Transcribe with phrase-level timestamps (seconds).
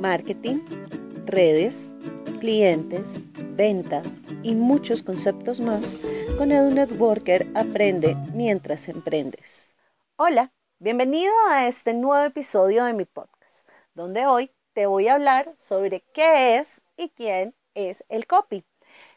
[0.00, 0.60] marketing,
[1.26, 1.92] redes,
[2.40, 5.98] clientes, ventas y muchos conceptos más,
[6.38, 9.70] con Edu Networker aprende mientras emprendes.
[10.16, 15.52] Hola, bienvenido a este nuevo episodio de mi podcast, donde hoy te voy a hablar
[15.56, 18.64] sobre qué es y quién es el copy.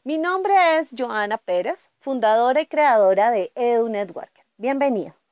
[0.03, 4.43] Mi nombre es Joana Pérez, fundadora y creadora de Edu Networker.
[4.57, 5.22] Bienvenido.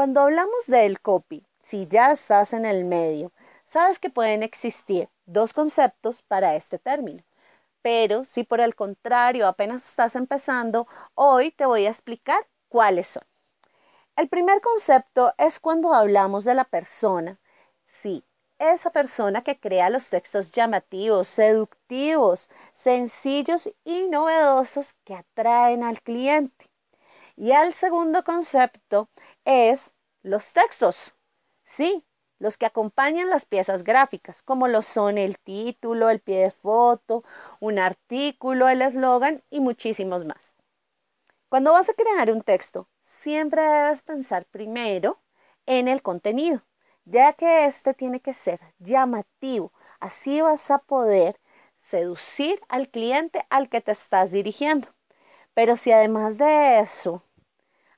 [0.00, 3.32] Cuando hablamos del copy, si ya estás en el medio,
[3.64, 7.22] sabes que pueden existir dos conceptos para este término.
[7.82, 13.24] Pero si por el contrario apenas estás empezando, hoy te voy a explicar cuáles son.
[14.16, 17.38] El primer concepto es cuando hablamos de la persona.
[17.86, 18.24] Sí,
[18.58, 26.70] esa persona que crea los textos llamativos, seductivos, sencillos y novedosos que atraen al cliente.
[27.40, 29.08] Y el segundo concepto
[29.46, 31.14] es los textos.
[31.64, 32.04] Sí,
[32.38, 37.22] los que acompañan las piezas gráficas, como lo son el título, el pie de foto,
[37.60, 40.54] un artículo, el eslogan y muchísimos más.
[41.48, 45.18] Cuando vas a crear un texto, siempre debes pensar primero
[45.66, 46.62] en el contenido,
[47.04, 49.72] ya que este tiene que ser llamativo.
[49.98, 51.40] Así vas a poder
[51.76, 54.88] seducir al cliente al que te estás dirigiendo.
[55.54, 57.22] Pero si además de eso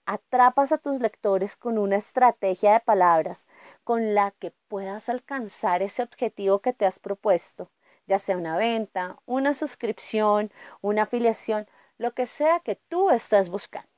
[0.06, 3.46] atrapas a tus lectores con una estrategia de palabras
[3.84, 7.70] con la que puedas alcanzar ese objetivo que te has propuesto,
[8.06, 10.50] ya sea una venta, una suscripción,
[10.80, 11.66] una afiliación,
[11.98, 13.88] lo que sea que tú estés buscando.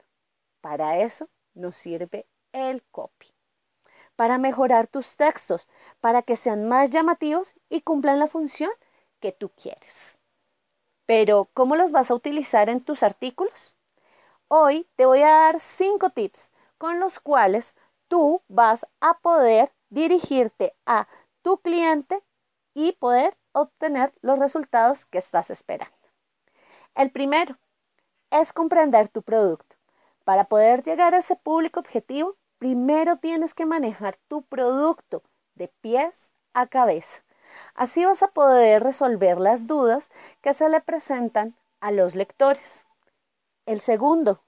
[0.60, 3.32] Para eso nos sirve el copy.
[4.16, 5.68] Para mejorar tus textos,
[6.00, 8.70] para que sean más llamativos y cumplan la función
[9.20, 10.18] que tú quieres.
[11.06, 13.76] Pero, ¿cómo los vas a utilizar en tus artículos?
[14.56, 17.74] Hoy te voy a dar cinco tips con los cuales
[18.06, 21.08] tú vas a poder dirigirte a
[21.42, 22.22] tu cliente
[22.72, 25.96] y poder obtener los resultados que estás esperando.
[26.94, 27.58] El primero
[28.30, 29.74] es comprender tu producto.
[30.22, 35.24] Para poder llegar a ese público objetivo, primero tienes que manejar tu producto
[35.56, 37.24] de pies a cabeza.
[37.74, 40.12] Así vas a poder resolver las dudas
[40.42, 42.86] que se le presentan a los lectores.
[43.66, 44.42] El segundo,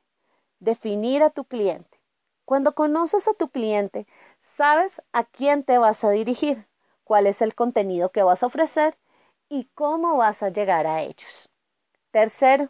[0.60, 2.00] definir a tu cliente.
[2.44, 4.06] Cuando conoces a tu cliente,
[4.40, 6.68] sabes a quién te vas a dirigir,
[7.02, 8.98] cuál es el contenido que vas a ofrecer
[9.48, 11.48] y cómo vas a llegar a ellos.
[12.10, 12.68] Tercero,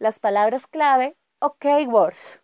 [0.00, 2.40] las palabras clave o keywords.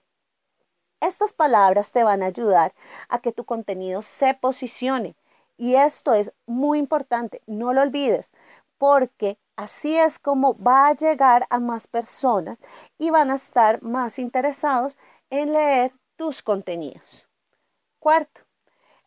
[1.01, 2.73] Estas palabras te van a ayudar
[3.09, 5.17] a que tu contenido se posicione
[5.57, 8.33] y esto es muy importante, no lo olvides,
[8.79, 12.59] porque así es como va a llegar a más personas
[12.99, 14.99] y van a estar más interesados
[15.31, 17.29] en leer tus contenidos.
[17.99, 18.43] Cuarto,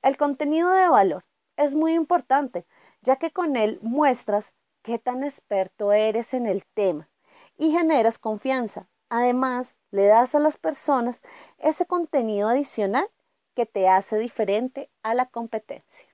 [0.02, 1.26] el contenido de valor
[1.56, 2.66] es muy importante,
[3.02, 7.10] ya que con él muestras qué tan experto eres en el tema
[7.58, 8.88] y generas confianza.
[9.10, 11.22] Además, le das a las personas
[11.58, 13.06] ese contenido adicional
[13.56, 16.08] que te hace diferente a la competencia.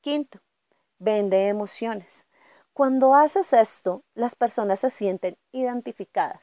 [0.00, 0.40] Quinto,
[0.98, 2.25] vende emociones.
[2.76, 6.42] Cuando haces esto, las personas se sienten identificadas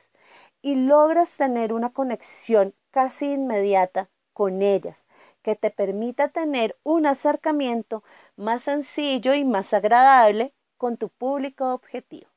[0.64, 5.06] y logras tener una conexión casi inmediata con ellas,
[5.44, 8.04] que te permita tener un acercamiento
[8.36, 12.32] más sencillo y más agradable con tu público objetivo.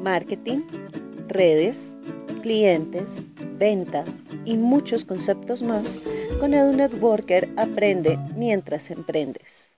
[0.00, 0.62] Marketing,
[1.28, 1.94] redes,
[2.40, 3.26] clientes,
[3.58, 6.00] ventas y muchos conceptos más
[6.40, 9.70] con Edu Networker aprende mientras emprendes.